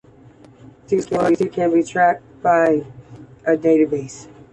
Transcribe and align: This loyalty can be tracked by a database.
This 0.87 1.11
loyalty 1.11 1.47
can 1.47 1.71
be 1.71 1.83
tracked 1.83 2.23
by 2.41 2.87
a 3.45 3.51
database. 3.55 4.27